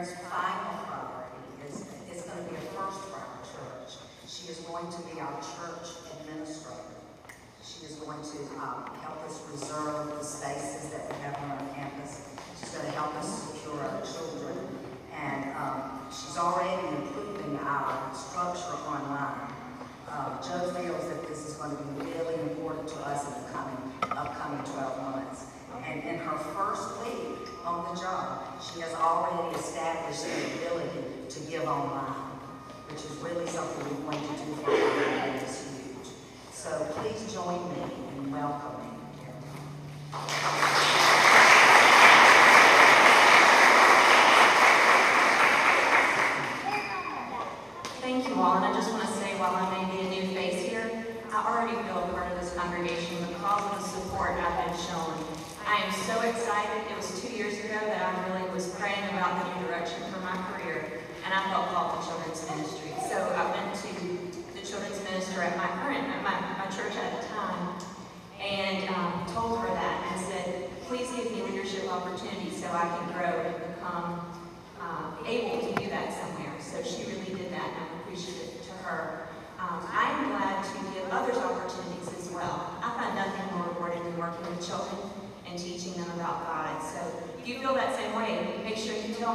Mary's 0.00 0.16
final 0.32 0.80
priority 0.88 1.68
is, 1.68 1.84
is 2.08 2.22
going 2.24 2.42
to 2.42 2.48
be 2.48 2.56
a 2.56 2.64
first 2.72 3.04
priority. 3.12 3.44
church. 3.52 4.00
She 4.26 4.48
is 4.48 4.60
going 4.64 4.88
to 4.88 5.00
be 5.12 5.20
our 5.20 5.36
church 5.44 5.92
administrator. 6.16 6.96
She 7.60 7.84
is 7.84 7.96
going 7.96 8.16
to 8.16 8.38
um, 8.64 8.88
help 9.04 9.20
us 9.28 9.44
reserve 9.52 10.16
the 10.18 10.24
space 10.24 10.69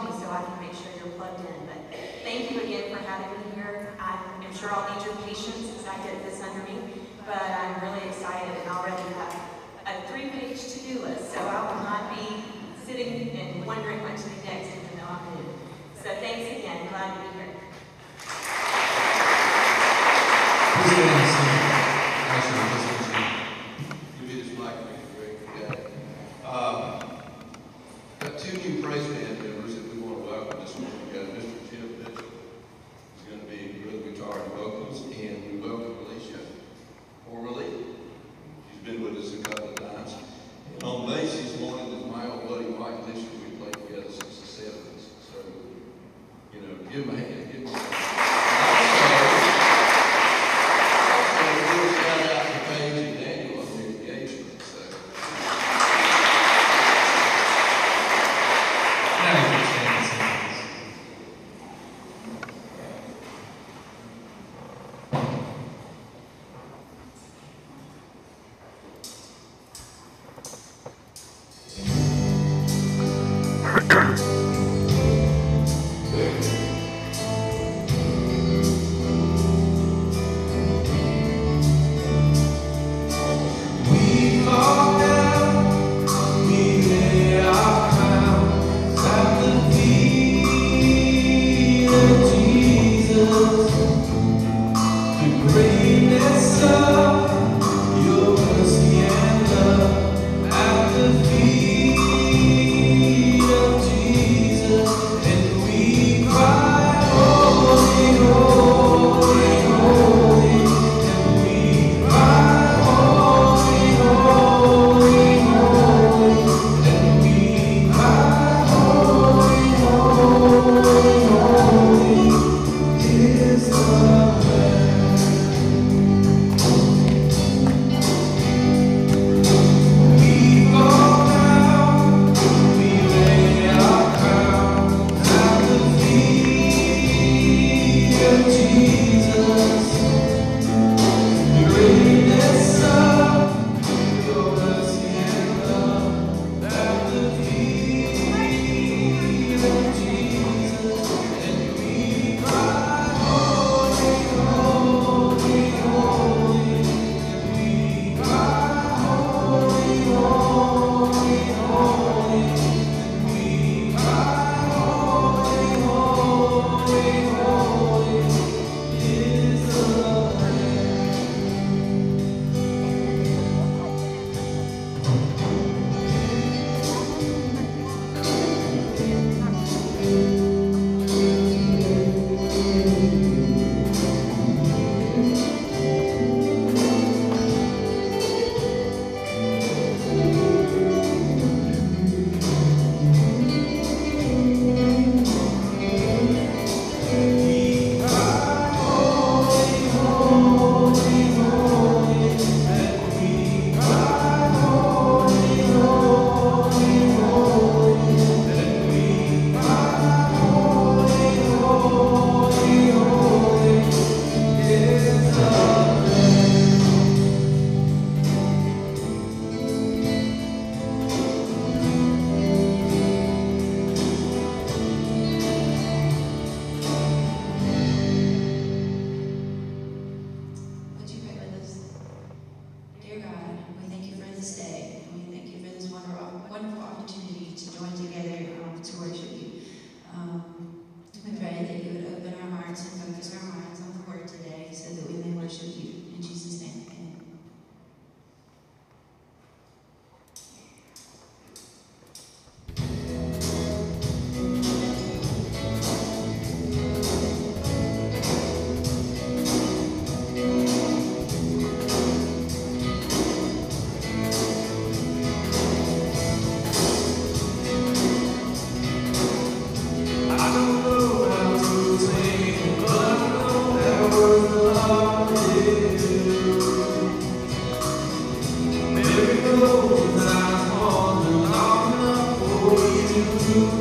me 0.04 0.12
so 0.12 0.28
I 0.30 0.44
can 0.44 0.60
make 0.60 0.76
sure 0.76 0.92
you're 1.00 1.14
plugged 1.16 1.40
in. 1.40 1.60
But 1.68 1.80
thank 2.24 2.52
you 2.52 2.62
again 2.62 2.92
for 2.92 3.02
having 3.04 3.32
me 3.40 3.56
here. 3.56 3.96
I 4.00 4.20
am 4.44 4.54
sure 4.54 4.74
I'll 4.74 4.84
need 4.92 5.06
your 5.06 5.16
patience 5.24 5.72
as 5.80 5.88
I 5.88 5.96
get 6.04 6.24
this 6.26 6.42
under 6.42 6.64
me, 6.68 7.00
but 7.26 7.40
I'm 7.40 7.80
really 7.82 8.08
excited 8.10 8.52
and 8.52 8.70
already 8.70 9.02
have 9.16 9.36
a 9.88 10.08
three-page 10.08 10.60
to-do 10.60 11.00
list, 11.06 11.32
so 11.32 11.40
I 11.40 11.62
will 11.64 11.84
not 11.84 12.16
be 12.16 12.44
sitting 12.86 13.30
and 13.38 13.66
wondering 13.66 14.02
what 14.02 14.18
to 14.18 14.24
do 14.24 14.36
next 14.44 14.76
even 14.76 14.98
though 14.98 15.08
I'm 15.08 15.24
new. 15.36 15.48
So 16.04 16.10
thanks 16.20 16.60
again. 16.60 16.88
Glad 16.90 17.16
to 17.16 17.22
be 17.22 17.38
here. 17.38 17.55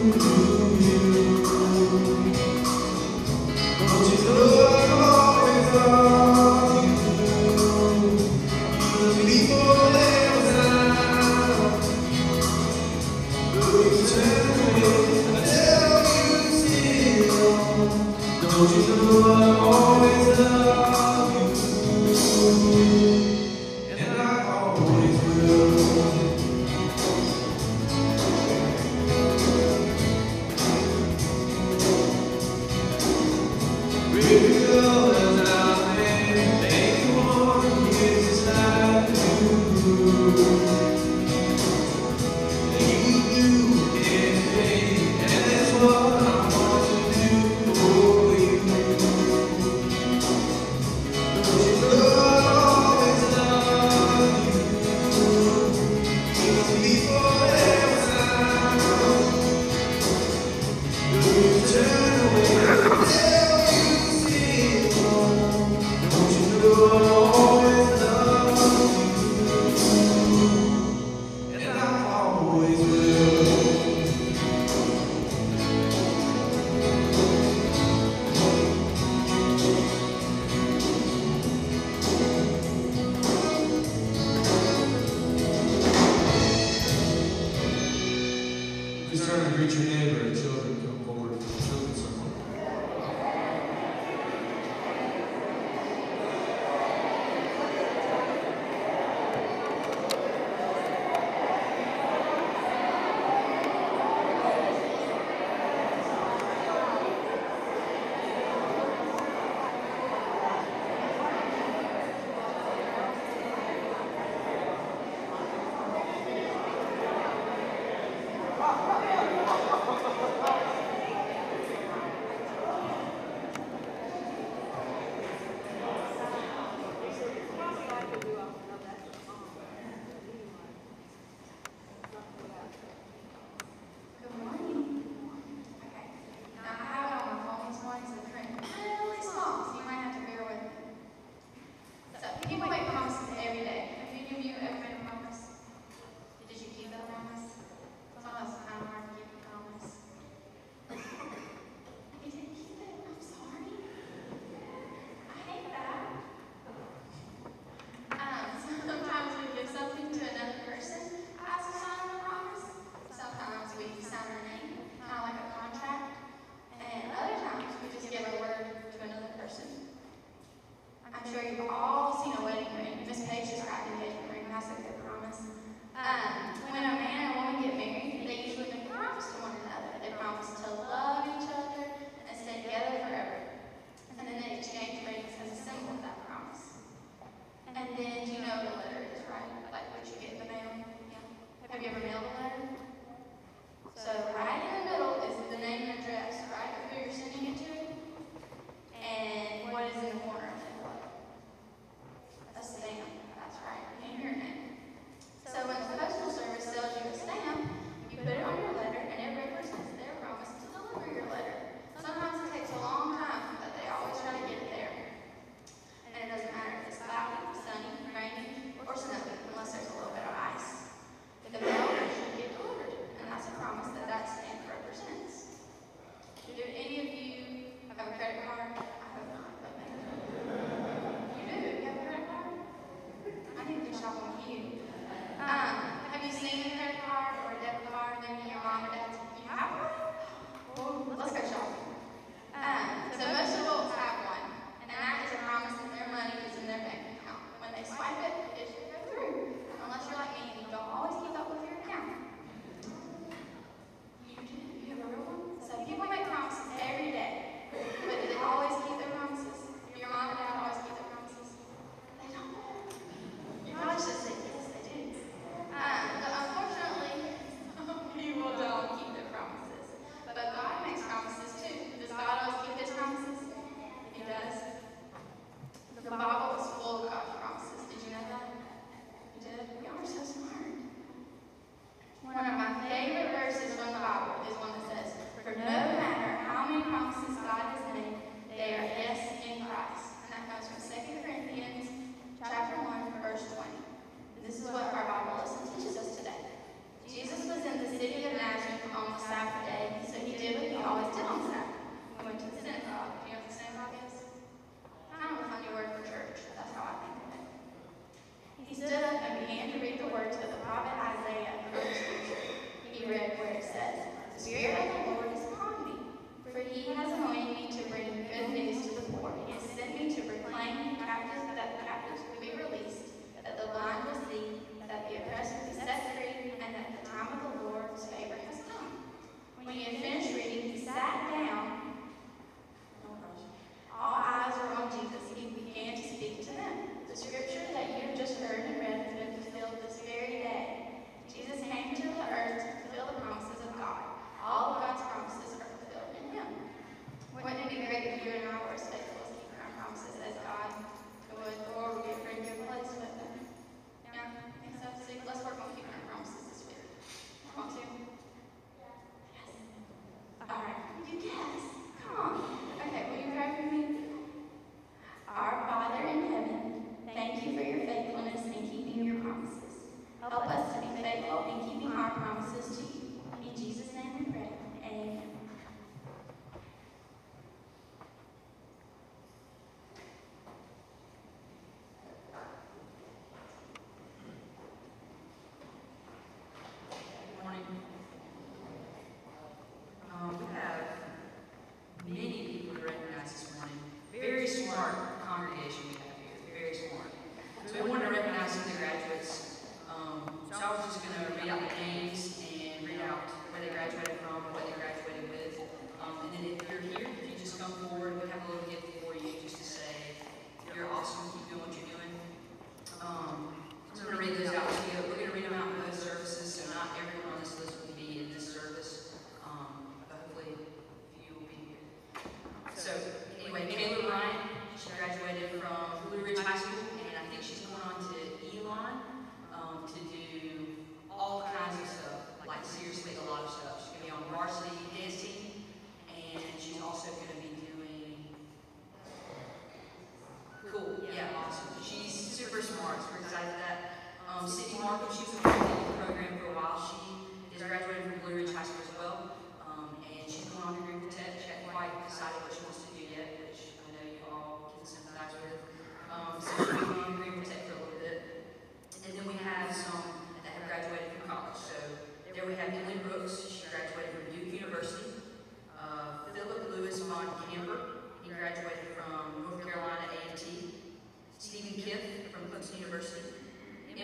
you. 0.05 1.14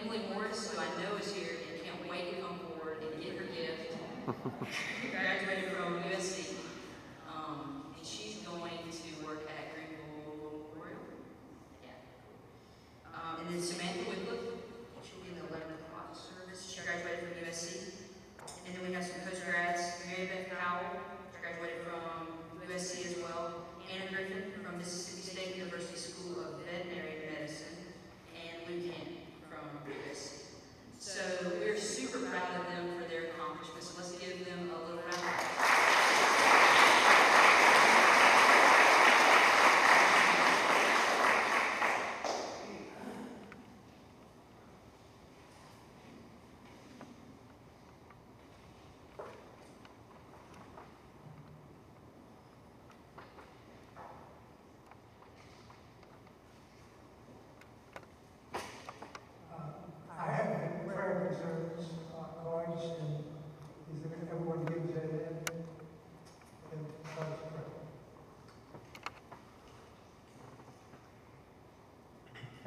Emily 0.02 0.20
Morris, 0.32 0.70
who 0.70 0.80
I 0.80 0.86
know 1.02 1.16
is 1.16 1.32
here 1.34 1.56
and 1.72 1.84
can't 1.84 2.10
wait 2.10 2.34
to 2.34 2.40
come 2.40 2.58
forward 2.60 2.98
and 3.02 3.22
get 3.22 3.36
her 3.36 3.44
gift. 3.44 3.96
graduated 5.10 5.72
from 5.72 6.02
USC, 6.04 6.54
um, 7.28 7.84
and 7.96 8.06
she's 8.06 8.36
going 8.36 8.78
to 8.90 9.09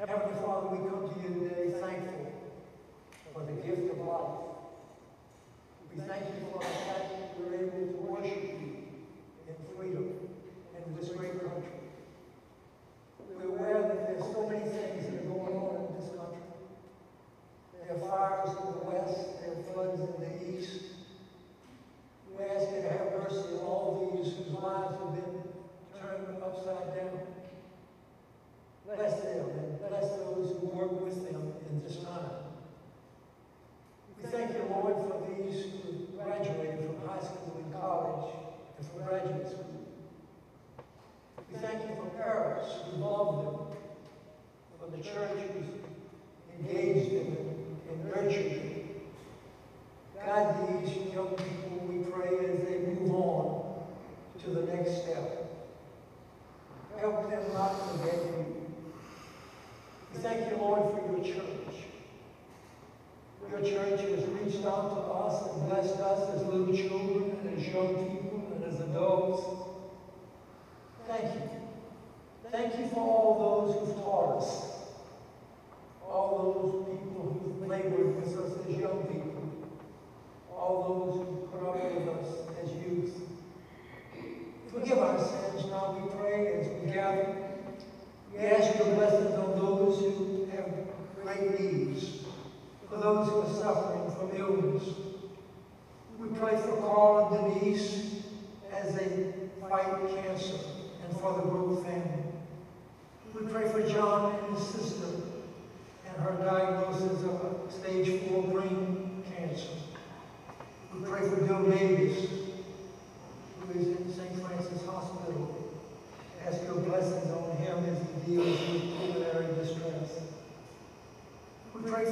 Heavenly 0.06 0.34
Father, 0.42 0.68
we 0.68 0.78
come 0.90 1.08
to 1.08 1.22
you 1.22 1.40
today. 1.40 1.63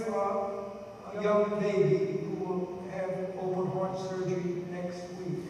a 0.08 1.22
young 1.22 1.60
baby 1.60 2.24
who 2.24 2.44
will 2.44 2.84
have 2.90 3.10
open 3.38 3.70
heart 3.72 3.98
surgery 3.98 4.64
next 4.70 5.02
week. 5.18 5.44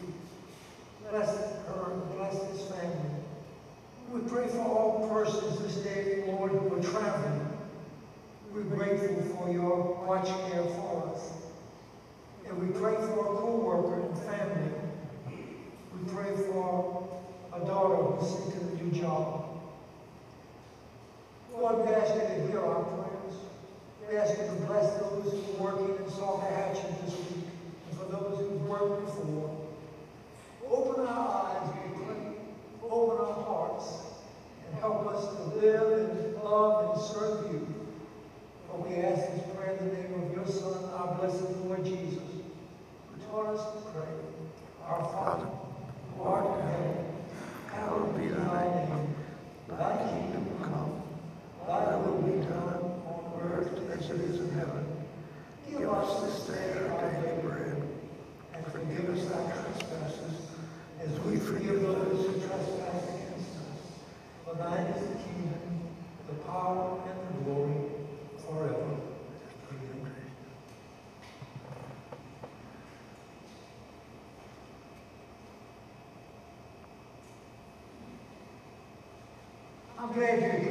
Bless 1.09 1.35
her, 1.65 2.01
bless 2.15 2.39
this 2.43 2.69
family. 2.69 3.23
We 4.11 4.21
pray 4.29 4.47
for 4.47 4.61
all 4.61 5.09
persons 5.09 5.59
this 5.59 5.77
day, 5.83 6.23
Lord, 6.27 6.51
who 6.51 6.75
are 6.75 6.83
traveling. 6.83 7.57
We're 8.51 8.61
grateful 8.63 9.21
for 9.35 9.49
your 9.49 10.05
much 10.05 10.27
care 10.27 10.63
for 10.63 11.09
us. 11.11 11.31
And 12.47 12.59
we 12.59 12.79
pray 12.79 12.95
for 12.95 13.33
a 13.33 13.37
co-worker 13.39 14.01
and 14.01 14.17
family. 14.19 14.71
We 15.93 16.13
pray 16.13 16.35
for 16.51 17.09
a 17.53 17.59
daughter 17.65 17.95
who's 17.95 18.29
seeking 18.29 18.69
a 18.69 18.83
new 18.83 18.91
job. 18.91 19.49
Lord, 21.53 21.85
we 21.85 21.93
ask 21.93 22.13
you 22.13 22.21
to 22.21 22.47
hear 22.47 22.59
our 22.59 22.83
prayer. 22.83 23.12
We 24.09 24.17
ask 24.17 24.37
you 24.37 24.45
to 24.45 24.65
bless 24.67 24.99
those 24.99 25.31
who 25.31 25.65
are 25.65 25.75
working 25.75 25.95
in 25.95 26.11
Saugahachie 26.11 27.05
this 27.05 27.15
week, 27.17 27.45
and 27.89 27.97
for 27.97 28.05
those 28.05 28.37
who've 28.39 28.67
worked 28.67 29.05
before. 29.05 29.57
Open 30.69 31.05
our 31.07 31.45
eyes, 31.45 31.69
we 31.69 32.03
pray. 32.03 32.35
Open 32.83 33.17
our 33.25 33.43
hearts, 33.43 33.87
and 34.67 34.79
help 34.79 35.07
us 35.07 35.25
to 35.35 35.43
live 35.55 35.99
and 35.99 36.35
love 36.43 36.95
and 36.95 37.01
serve 37.01 37.51
you. 37.51 37.67
For 38.67 38.77
we 38.81 38.95
ask 38.95 39.31
this 39.31 39.55
prayer 39.55 39.77
in 39.77 39.89
the 39.89 39.95
name 39.95 40.23
of 40.23 40.35
your 40.35 40.47
Son, 40.47 40.83
our 40.95 41.15
blessed 41.15 41.49
Lord 41.65 41.85
Jesus, 41.85 42.19
who 42.19 43.25
taught 43.31 43.55
us 43.55 43.63
to 43.63 43.91
pray. 43.91 44.13
Our 44.85 45.03
Father, 45.05 45.47
who 46.17 46.23
art 46.23 46.59
in 46.59 46.67
heaven, 46.67 47.05
hallowed 47.71 48.17
be 48.17 48.27
thy 48.27 48.85
name. 48.85 49.15
Thy 49.69 50.11
kingdom 50.11 50.45
come, 50.61 51.01
thy 51.65 51.95
will 51.95 52.21
be 52.21 52.45
done 52.45 52.82
earth 53.53 53.69
as 53.91 54.09
it 54.09 54.21
is 54.21 54.39
in 54.39 54.49
heaven. 54.51 54.85
Give 55.69 55.89
us 55.89 56.23
this 56.23 56.55
day 56.55 56.87
our 56.89 57.11
daily 57.11 57.41
bread, 57.41 57.81
and 58.53 58.65
forgive 58.67 59.09
us 59.09 59.31
our 59.31 59.51
trespasses, 59.51 60.47
as 61.01 61.19
we 61.21 61.37
forgive 61.37 61.81
those 61.81 62.25
who 62.25 62.33
trespass 62.47 63.03
against 63.03 63.57
us. 63.57 63.81
For 64.45 64.55
thine 64.55 64.87
is 64.87 65.07
the 65.07 65.15
kingdom, 65.15 65.89
the 66.27 66.35
power, 66.45 67.01
and 67.07 67.37
the 67.37 67.43
glory, 67.43 67.73
forever. 68.45 68.97
Amen. 69.71 70.13
I'm 79.99 80.11
glad 80.13 80.41
you're 80.41 80.62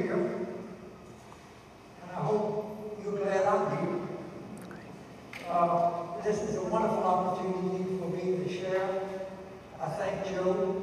thank 9.97 10.31
you. 10.31 10.82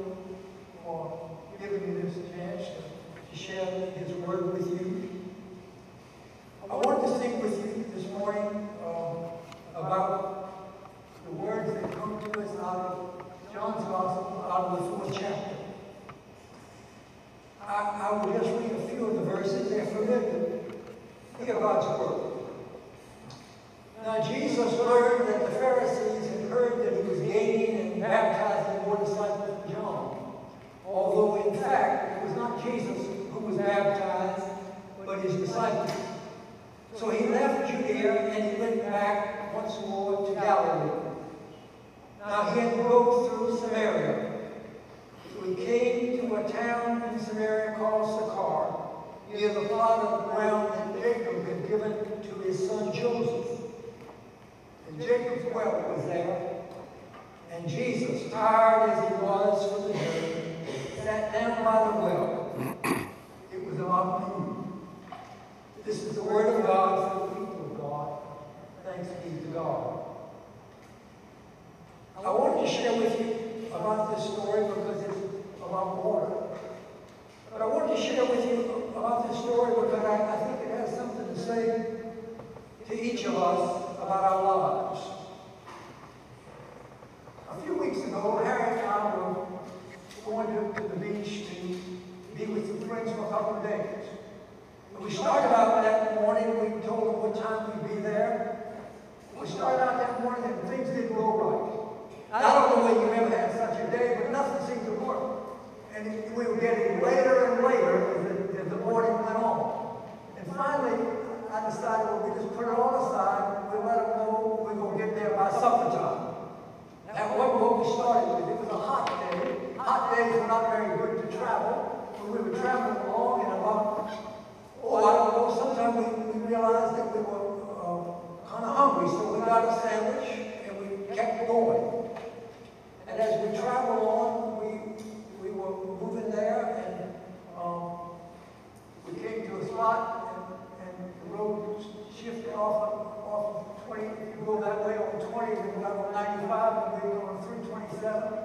120 145.29 145.53
to 145.53 145.79
level 145.85 146.09
95 146.13 146.49
and 146.81 146.93
then 146.97 147.07
going 147.21 147.37
327. 147.69 148.41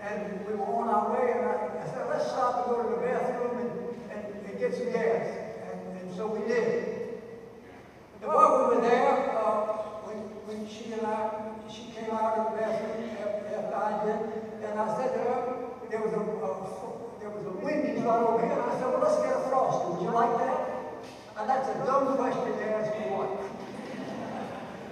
And 0.00 0.46
we 0.46 0.54
were 0.54 0.70
on 0.70 0.88
our 0.88 1.12
way, 1.12 1.34
and 1.34 1.44
I, 1.44 1.82
I 1.82 1.86
said, 1.90 2.06
let's 2.08 2.30
stop 2.30 2.66
and 2.66 2.76
go 2.76 2.82
to 2.82 2.88
the 2.94 3.02
bathroom 3.02 3.58
and, 3.58 3.72
and, 4.14 4.22
and 4.46 4.54
get 4.58 4.74
some 4.74 4.92
gas. 4.92 5.26
And, 5.66 6.00
and, 6.00 6.08
so 6.16 6.26
we 6.26 6.46
did. 6.48 7.20
And 8.22 8.28
while 8.32 8.70
we 8.70 8.76
were 8.76 8.82
there, 8.82 9.36
uh, 9.36 10.06
when, 10.08 10.18
when 10.48 10.60
she 10.68 10.92
and 10.92 11.04
I, 11.04 11.52
she 11.68 11.92
came 11.92 12.10
out 12.14 12.38
of 12.38 12.52
the 12.52 12.64
bathroom 12.64 13.10
after 13.20 13.76
I 13.76 13.90
did, 14.06 14.20
and 14.64 14.74
I 14.80 14.86
said 14.96 15.12
to 15.14 15.20
her, 15.20 15.40
there 15.90 16.00
was 16.00 16.14
a, 16.14 16.22
a 16.22 16.50
there 17.20 17.28
was 17.28 17.44
a 17.44 17.54
windy 17.60 18.00
right 18.00 18.22
over 18.24 18.40
here, 18.40 18.56
and 18.56 18.70
I 18.70 18.74
said, 18.80 18.88
well, 18.88 19.04
let's 19.04 19.20
get 19.20 19.36
a 19.36 19.40
frost. 19.52 19.84
Would 19.90 20.00
you 20.00 20.12
like 20.14 20.38
that? 20.40 20.70
And 21.36 21.48
that's 21.48 21.68
a 21.68 21.76
dumb 21.84 22.16
question 22.16 22.56
to 22.56 22.64
ask 22.64 22.92
for 22.96 23.08
what? 23.12 23.39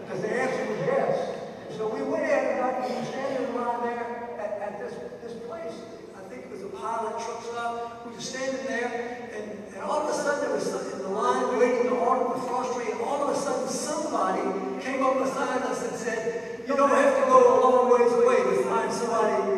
Because 0.09 0.23
the 0.23 0.33
answer 0.41 0.65
was 0.73 0.81
yes. 0.87 1.37
So 1.77 1.87
we 1.87 2.01
went 2.01 2.25
in 2.25 2.31
and 2.33 2.65
I 2.65 2.81
was 2.81 3.09
standing 3.09 3.55
around 3.55 3.85
there 3.85 4.33
at, 4.41 4.57
at 4.57 4.81
this, 4.81 4.95
this 5.21 5.37
place. 5.45 5.77
I 6.17 6.21
think 6.33 6.47
it 6.47 6.51
was 6.51 6.63
a 6.63 6.73
pilot 6.73 7.21
truck 7.21 7.45
stop. 7.45 8.07
We 8.07 8.15
were 8.15 8.21
standing 8.21 8.65
there 8.65 9.29
and, 9.37 9.75
and 9.75 9.83
all 9.83 10.09
of 10.09 10.09
a 10.09 10.15
sudden 10.15 10.49
there 10.49 10.55
was 10.57 10.65
something 10.65 10.97
in 10.97 11.03
the 11.03 11.13
line 11.13 11.59
waiting 11.59 11.91
to 11.91 11.97
order 11.97 12.25
the 12.25 12.41
forestry 12.41 12.91
and 12.91 13.03
all 13.03 13.29
of 13.29 13.37
a 13.37 13.39
sudden 13.39 13.69
somebody 13.69 14.81
came 14.81 15.05
up 15.05 15.19
beside 15.19 15.61
us 15.69 15.87
and 15.87 15.95
said, 15.99 16.65
you 16.67 16.75
don't 16.75 16.89
have 16.89 17.15
to 17.15 17.23
go 17.29 17.45
a 17.45 17.61
long 17.61 17.93
ways 17.93 18.11
away 18.11 18.57
to 18.57 18.65
find 18.65 18.91
somebody 18.91 19.58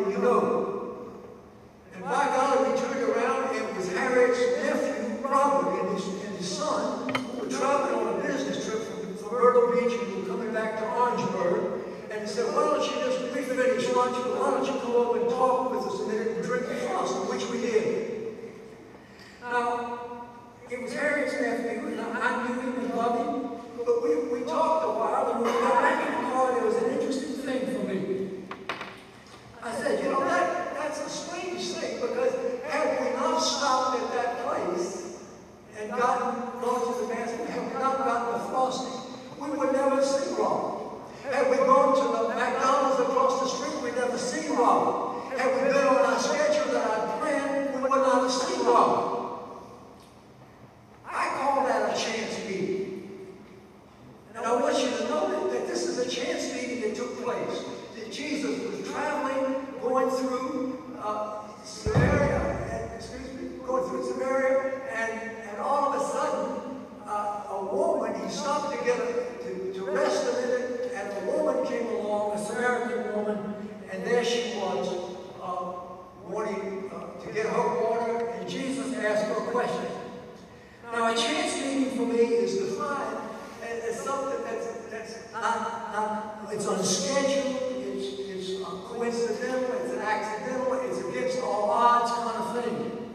said, 12.31 12.55
why 12.55 12.63
don't 12.63 12.85
you 12.85 12.95
just, 13.03 13.19
we 13.35 13.41
finished 13.41 13.93
lunch, 13.93 14.15
but 14.23 14.39
why 14.39 14.51
don't 14.51 14.65
you 14.65 14.79
go 14.87 15.11
up 15.11 15.21
and 15.21 15.29
talk 15.29 15.70
not, 85.41 85.91
not, 85.91 86.53
it's 86.53 86.67
unscheduled, 86.67 87.57
it's, 87.81 88.19
it's 88.19 88.63
coincidental, 88.85 89.75
it's 89.83 89.93
accidental, 89.95 90.73
it's 90.85 90.99
against 90.99 91.41
all 91.41 91.71
odds 91.71 92.11
kind 92.11 92.37
of 92.37 92.63
thing. 92.63 93.13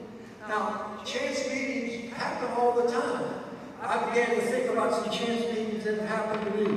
Now, 0.49 1.01
chance 1.05 1.49
meetings 1.49 2.13
happen 2.13 2.51
all 2.59 2.73
the 2.73 2.91
time. 2.91 3.25
I 3.81 4.09
began 4.09 4.31
to 4.31 4.41
think 4.43 4.71
about 4.71 4.93
some 4.93 5.13
chance 5.13 5.43
meetings 5.55 5.85
that 5.85 6.01
happened 6.03 6.53
to 6.53 6.65
me. 6.65 6.76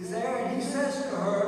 is 0.00 0.10
there, 0.10 0.36
and 0.44 0.56
he 0.56 0.62
says 0.62 1.02
to 1.02 1.16
her, 1.16 1.43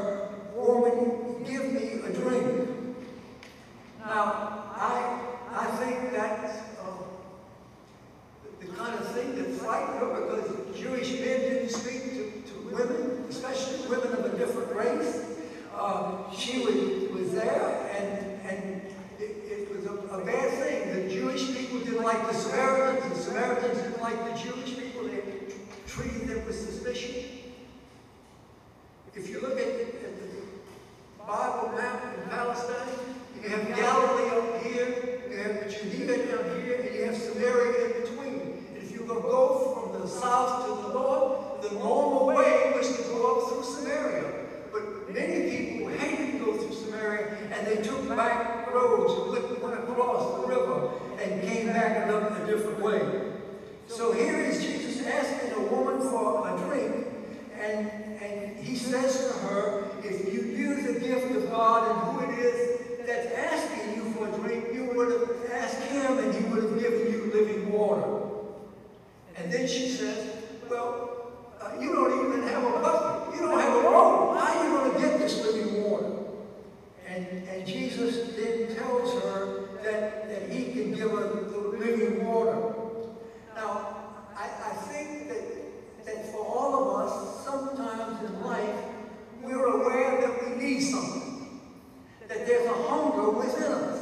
there's 92.46 92.66
a 92.66 92.74
hunger 92.74 93.30
within 93.30 93.72
us. 93.72 94.00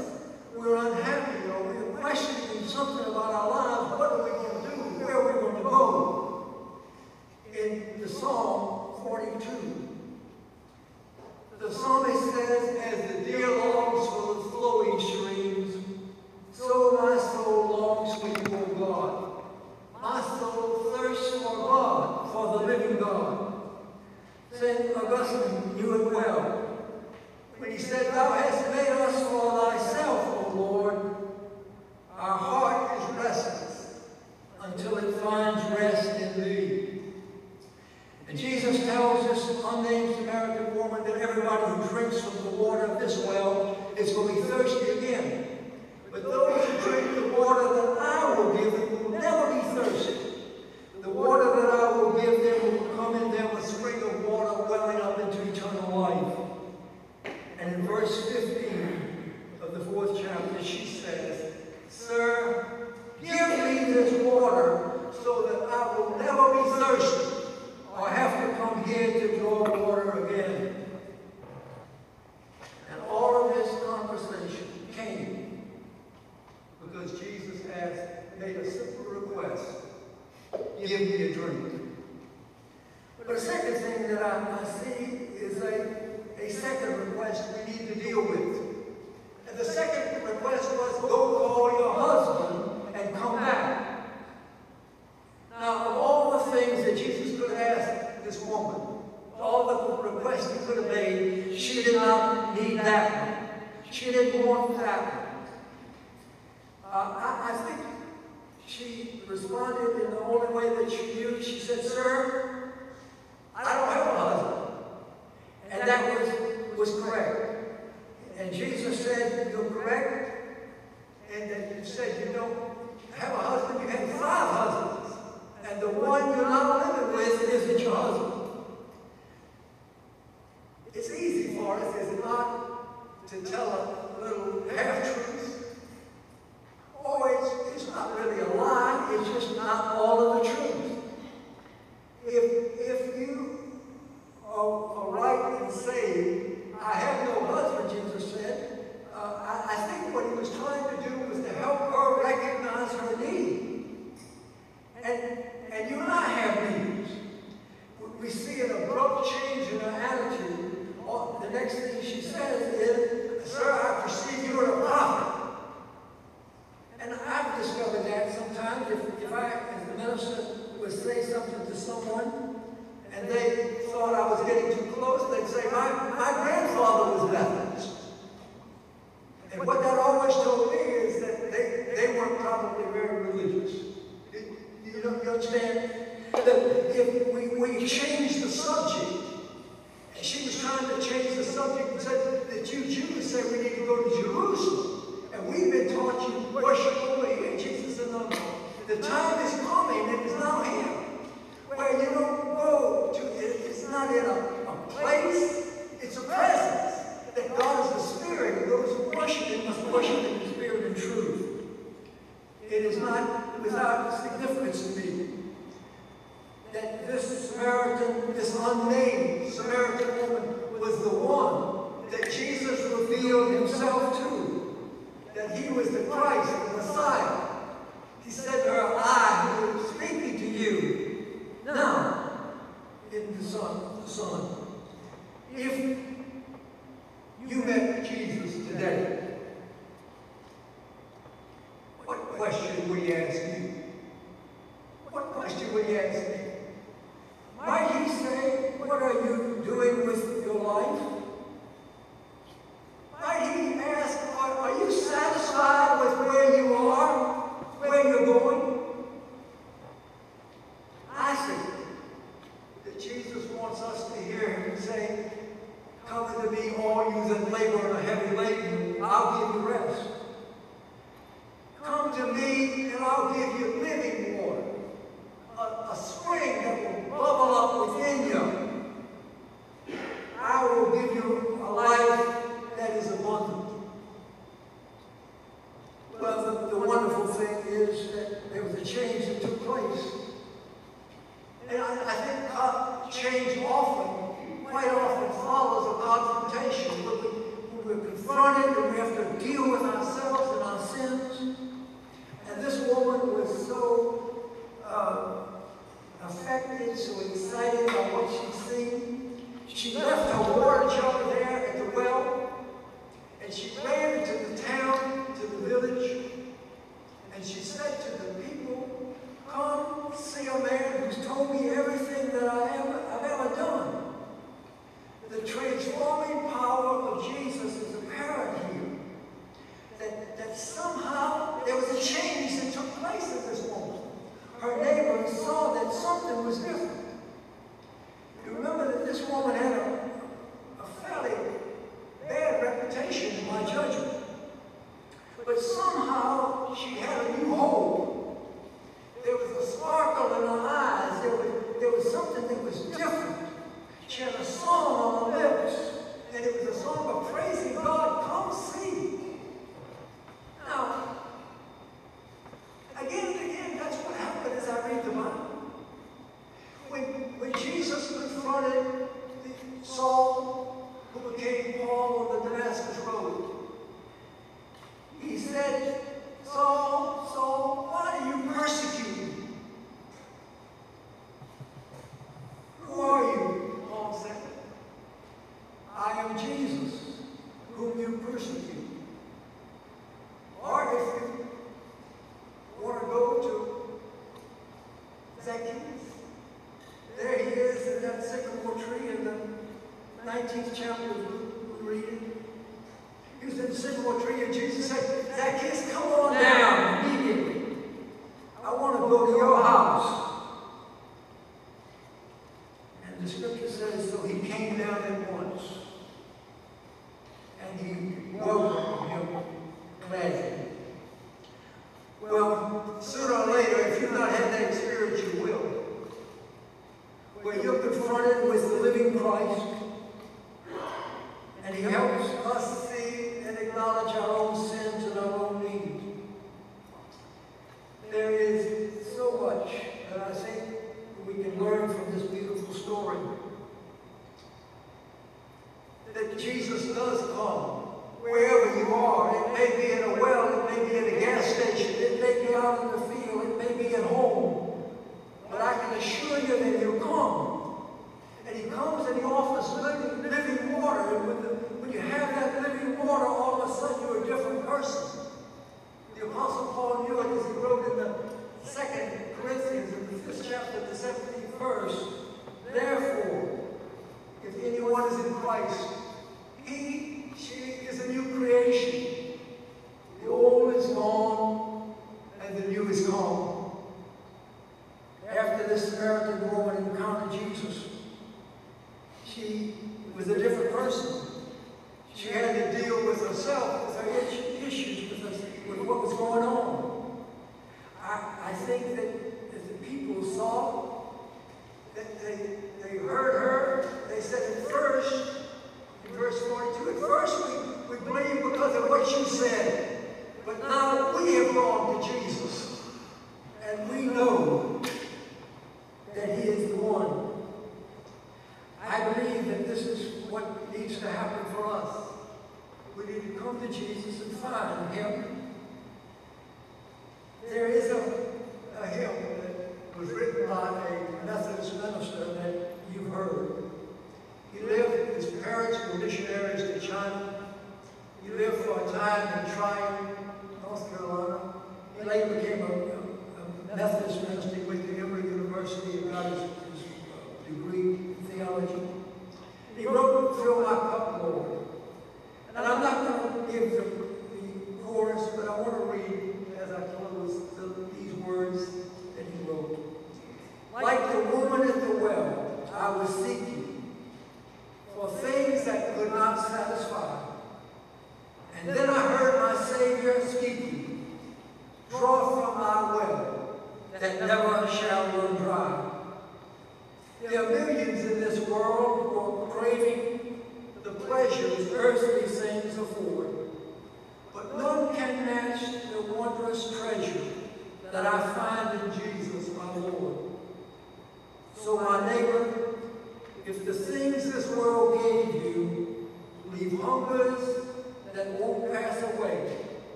We're 0.54 0.76
unhappy 0.76 1.48
or 1.48 1.62
we're 1.62 2.00
questioning 2.00 2.66
something 2.68 3.06
about 3.06 3.32
our 3.32 3.50
life. 3.50 3.53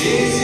Chasing 0.00 0.39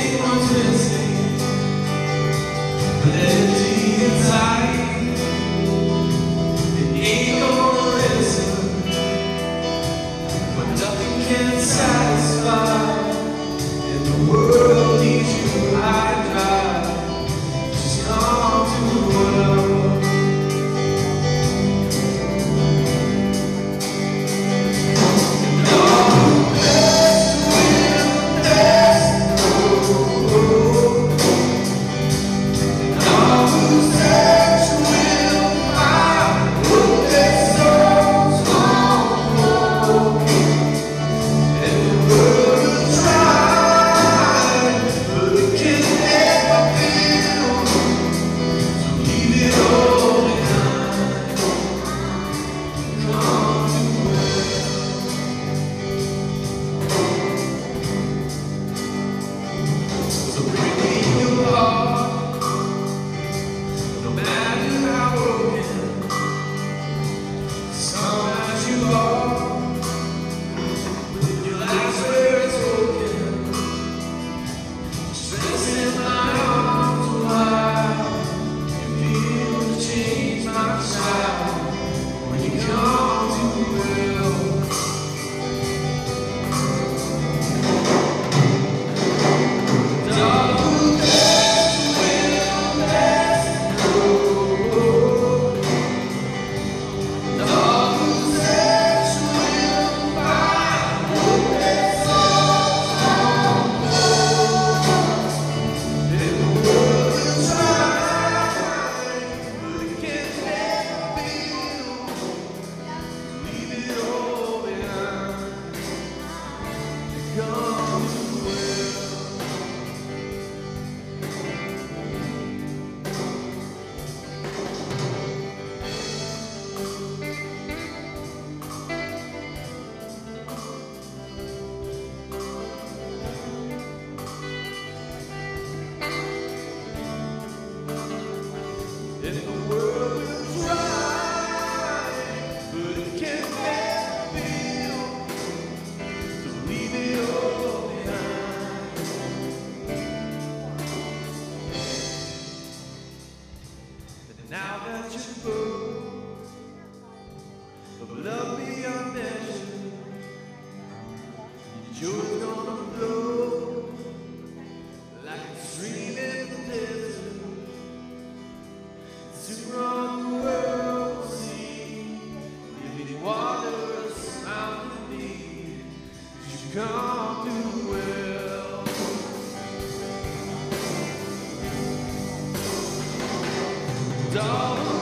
Darling, 184.36 184.95